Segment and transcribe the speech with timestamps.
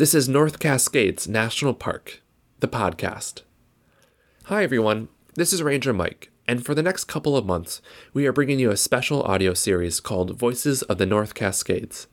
[0.00, 2.22] This is North Cascades National Park,
[2.60, 3.42] the podcast.
[4.44, 5.08] Hi, everyone.
[5.34, 7.82] This is Ranger Mike, and for the next couple of months,
[8.14, 12.06] we are bringing you a special audio series called Voices of the North Cascades.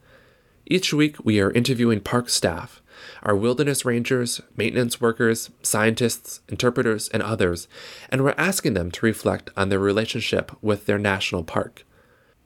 [0.66, 2.82] Each week, we are interviewing park staff,
[3.24, 7.70] our wilderness rangers, maintenance workers, scientists, interpreters, and others,
[8.10, 11.86] and we're asking them to reflect on their relationship with their national park.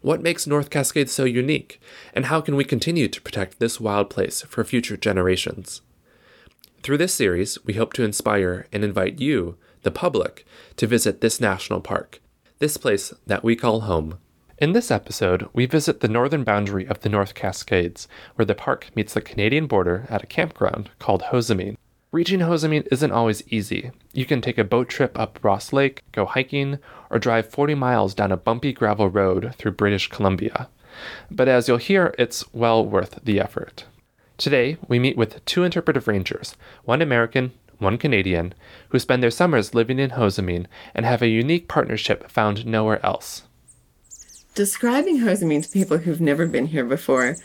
[0.02, 1.80] What makes North Cascades so unique,
[2.16, 5.82] and how can we continue to protect this wild place for future generations?
[6.82, 10.44] Through this series, we hope to inspire and invite you, the public,
[10.78, 12.20] to visit this national park,
[12.58, 14.18] this place that we call home.
[14.58, 18.90] In this episode, we visit the northern boundary of the North Cascades, where the park
[18.96, 21.78] meets the Canadian border at a campground called Hozomeen.
[22.14, 23.92] Reaching Hozomeen isn't always easy.
[24.12, 26.78] You can take a boat trip up Ross Lake, go hiking,
[27.10, 30.68] or drive 40 miles down a bumpy gravel road through British Columbia.
[31.30, 33.86] But as you'll hear, it's well worth the effort.
[34.38, 38.56] Today, we meet with two interpretive rangers, one American, one Canadian,
[38.90, 43.44] who spend their summers living in Hozomeen and have a unique partnership found nowhere else.
[44.54, 47.38] Describing Hozomeen to people who've never been here before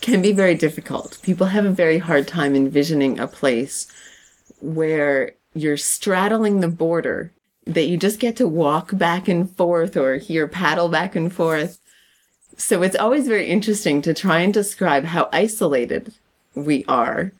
[0.00, 1.18] can be very difficult.
[1.22, 3.92] People have a very hard time envisioning a place
[4.60, 7.32] where you're straddling the border,
[7.66, 11.78] that you just get to walk back and forth or hear paddle back and forth.
[12.56, 16.14] So it's always very interesting to try and describe how isolated
[16.54, 17.32] we are.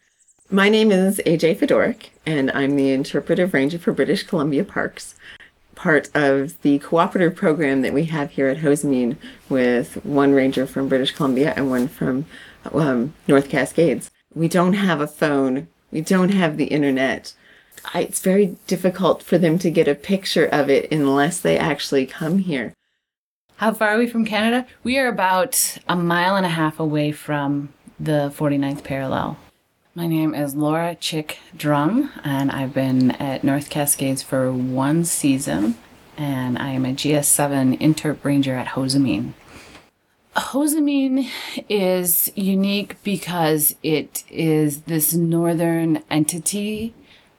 [0.51, 5.15] My name is AJ Fedoruk, and I'm the interpretive ranger for British Columbia Parks
[5.77, 9.17] part of the cooperative program that we have here at Hozomeen
[9.49, 12.27] with one ranger from British Columbia and one from
[12.73, 14.11] um, North Cascades.
[14.35, 15.69] We don't have a phone.
[15.91, 17.35] We don't have the internet.
[17.95, 22.07] I, it's very difficult for them to get a picture of it unless they actually
[22.07, 22.73] come here.
[23.57, 24.67] How far are we from Canada?
[24.83, 29.39] We are about a mile and a half away from the 49th parallel.
[29.95, 35.77] My name is Laura Chick Drum, and I've been at North Cascades for one season,
[36.19, 39.33] and I am a GS7 Interp Ranger at Hozomeen.
[40.37, 41.29] Hozomeen
[41.69, 46.95] is unique because it is this northern entity,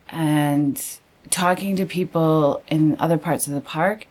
[0.10, 0.82] and
[1.30, 4.08] talking to people in other parts of the park,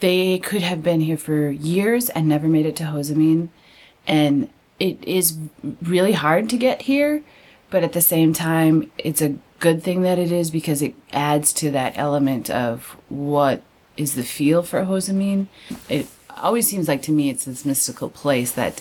[0.00, 3.48] they could have been here for years and never made it to Hozomeen,
[4.06, 5.38] and it is
[5.80, 7.22] really hard to get here
[7.72, 11.54] but at the same time, it's a good thing that it is because it adds
[11.54, 13.62] to that element of what
[13.96, 15.46] is the feel for Hozomeen.
[15.88, 16.06] It
[16.36, 18.80] always seems like to me it's this mystical place that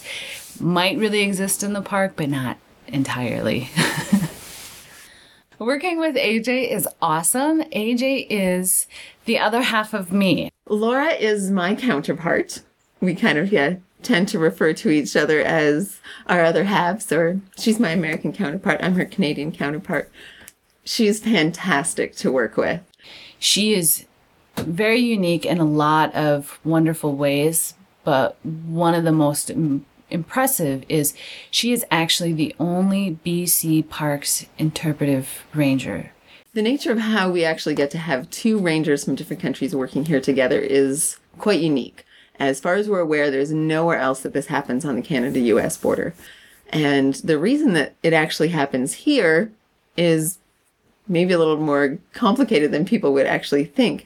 [0.59, 2.57] might really exist in the park, but not
[2.87, 3.69] entirely.
[5.59, 7.61] Working with AJ is awesome.
[7.65, 8.87] AJ is
[9.25, 10.49] the other half of me.
[10.67, 12.61] Laura is my counterpart.
[12.99, 17.39] We kind of, yeah, tend to refer to each other as our other halves, or
[17.57, 20.11] she's my American counterpart, I'm her Canadian counterpart.
[20.83, 22.81] She's fantastic to work with.
[23.37, 24.05] She is
[24.57, 27.73] very unique in a lot of wonderful ways,
[28.03, 31.13] but one of the most Im- impressive is
[31.49, 36.11] she is actually the only BC Parks interpretive ranger.
[36.53, 40.05] The nature of how we actually get to have two rangers from different countries working
[40.05, 42.05] here together is quite unique.
[42.39, 45.77] As far as we're aware, there's nowhere else that this happens on the Canada US
[45.77, 46.13] border.
[46.69, 49.51] And the reason that it actually happens here
[49.95, 50.39] is
[51.07, 54.05] maybe a little more complicated than people would actually think.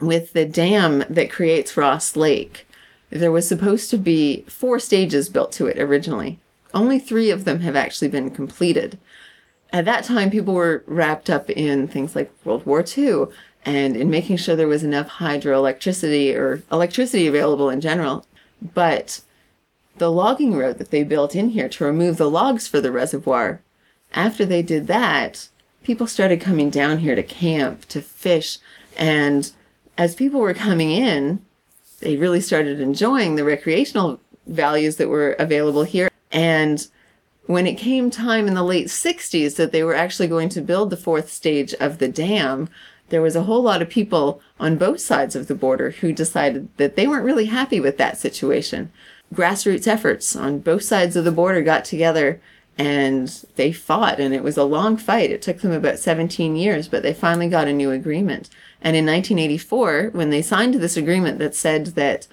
[0.00, 2.66] With the dam that creates Ross Lake,
[3.10, 6.38] there was supposed to be four stages built to it originally.
[6.74, 8.98] Only three of them have actually been completed.
[9.72, 13.26] At that time, people were wrapped up in things like World War II
[13.64, 18.24] and in making sure there was enough hydroelectricity or electricity available in general.
[18.74, 19.20] But
[19.96, 23.60] the logging road that they built in here to remove the logs for the reservoir,
[24.14, 25.48] after they did that,
[25.82, 28.58] people started coming down here to camp, to fish,
[28.96, 29.52] and
[29.98, 31.44] as people were coming in,
[32.00, 36.08] they really started enjoying the recreational values that were available here.
[36.30, 36.86] And
[37.46, 40.90] when it came time in the late 60s that they were actually going to build
[40.90, 42.68] the fourth stage of the dam,
[43.08, 46.68] there was a whole lot of people on both sides of the border who decided
[46.76, 48.92] that they weren't really happy with that situation.
[49.34, 52.40] Grassroots efforts on both sides of the border got together
[52.76, 55.32] and they fought, and it was a long fight.
[55.32, 58.48] It took them about 17 years, but they finally got a new agreement.
[58.80, 62.26] And in 1984, when they signed this agreement that said that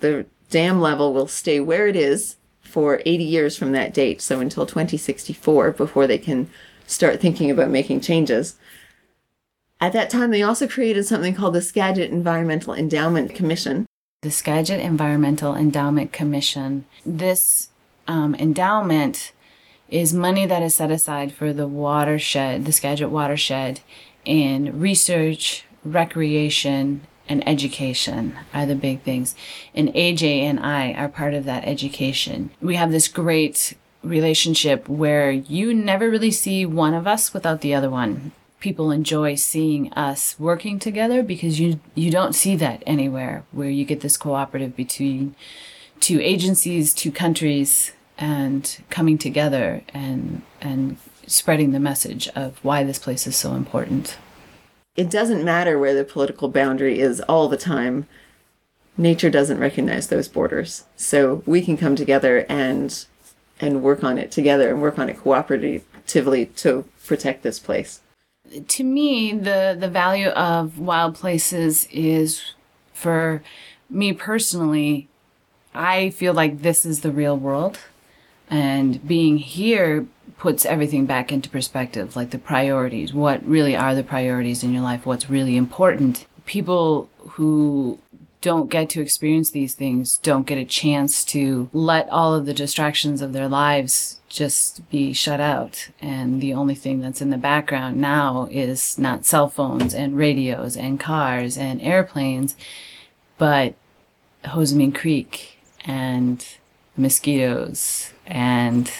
[0.00, 4.40] the dam level will stay where it is for 80 years from that date, so
[4.40, 6.50] until 2064, before they can
[6.86, 8.56] start thinking about making changes,
[9.80, 13.86] at that time, they also created something called the Skagit Environmental Endowment Commission.
[14.22, 16.86] The Skagit Environmental Endowment Commission.
[17.04, 17.68] This
[18.08, 19.32] um, endowment
[19.90, 23.80] is money that is set aside for the watershed, the Skagit watershed,
[24.24, 29.34] in research, recreation, and education are the big things.
[29.74, 32.50] And AJ and I are part of that education.
[32.60, 37.74] We have this great relationship where you never really see one of us without the
[37.74, 38.32] other one.
[38.60, 43.84] People enjoy seeing us working together because you you don't see that anywhere where you
[43.84, 45.34] get this cooperative between
[46.00, 50.96] two agencies, two countries and coming together and and
[51.26, 54.16] spreading the message of why this place is so important.
[54.96, 58.06] It doesn't matter where the political boundary is all the time.
[58.96, 60.84] Nature doesn't recognize those borders.
[60.96, 63.04] So we can come together and
[63.60, 68.00] and work on it together and work on it cooperatively to protect this place.
[68.68, 72.54] To me, the the value of wild places is
[72.92, 73.42] for
[73.90, 75.08] me personally,
[75.74, 77.78] I feel like this is the real world
[78.48, 80.06] and being here
[80.38, 83.12] puts everything back into perspective, like the priorities.
[83.12, 85.06] What really are the priorities in your life?
[85.06, 86.26] What's really important?
[86.44, 87.98] People who
[88.40, 92.52] don't get to experience these things don't get a chance to let all of the
[92.52, 95.88] distractions of their lives just be shut out.
[95.98, 100.76] And the only thing that's in the background now is not cell phones and radios
[100.76, 102.54] and cars and airplanes,
[103.38, 103.74] but
[104.44, 106.46] Hozomeen Creek and
[106.98, 108.90] mosquitoes and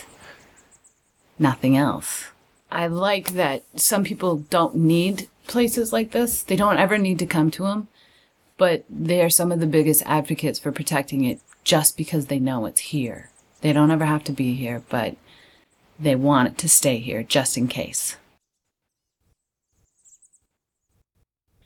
[1.38, 2.26] nothing else.
[2.70, 6.42] I like that some people don't need places like this.
[6.42, 7.88] They don't ever need to come to them,
[8.56, 12.66] but they are some of the biggest advocates for protecting it just because they know
[12.66, 13.30] it's here.
[13.60, 15.16] They don't ever have to be here, but
[15.98, 18.16] they want it to stay here just in case.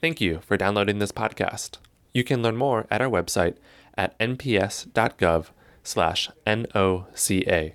[0.00, 1.78] Thank you for downloading this podcast.
[2.12, 3.56] You can learn more at our website
[3.96, 5.46] at nps.gov
[5.82, 7.72] slash NOCA.